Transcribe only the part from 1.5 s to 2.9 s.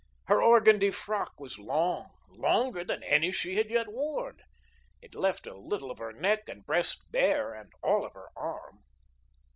long, longer